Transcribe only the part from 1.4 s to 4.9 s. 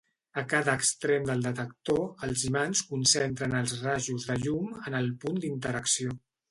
detector, els imants concentren els rajos de llum